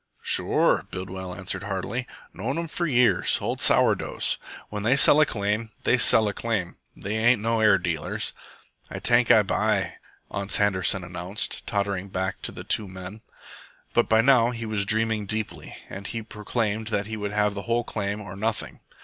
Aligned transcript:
"Sure," 0.23 0.87
Bidwell 0.89 1.35
answered 1.35 1.61
heartily. 1.61 2.07
"Known 2.33 2.57
'em 2.57 2.67
for 2.67 2.87
years. 2.87 3.37
Old 3.39 3.61
sour 3.61 3.93
doughs. 3.93 4.39
When 4.69 4.81
they 4.81 4.97
sell 4.97 5.21
a 5.21 5.27
claim, 5.27 5.69
they 5.83 5.99
sell 5.99 6.27
a 6.27 6.33
claim. 6.33 6.77
They 6.97 7.15
ain't 7.17 7.39
no 7.39 7.59
air 7.59 7.77
dealers." 7.77 8.33
"Ay 8.89 8.97
tank 8.97 9.29
Ay 9.29 9.43
buy," 9.43 9.97
Ans 10.31 10.57
Handerson 10.57 11.03
announced, 11.05 11.67
tottering 11.67 12.09
back 12.09 12.41
to 12.41 12.51
the 12.51 12.63
two 12.63 12.87
men. 12.87 13.21
But 13.93 14.09
by 14.09 14.21
now 14.21 14.49
he 14.49 14.65
was 14.65 14.87
dreaming 14.87 15.27
deeply, 15.27 15.77
and 15.87 16.07
he 16.07 16.23
proclaimed 16.23 16.89
he 16.89 17.15
would 17.15 17.31
have 17.31 17.53
the 17.53 17.61
whole 17.69 17.83
claim 17.83 18.21
or 18.21 18.35
nothing. 18.35 18.79